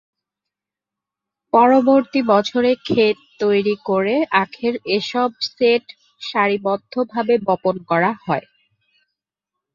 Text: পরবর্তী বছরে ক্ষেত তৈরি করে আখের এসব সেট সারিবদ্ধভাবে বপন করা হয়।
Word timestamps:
পরবর্তী 1.53 2.19
বছরে 2.31 2.71
ক্ষেত 2.85 3.17
তৈরি 3.39 3.75
করে 3.89 4.13
আখের 4.43 4.73
এসব 4.97 5.29
সেট 5.49 5.83
সারিবদ্ধভাবে 6.21 7.35
বপন 7.47 7.75
করা 7.89 8.11
হয়। 8.23 8.45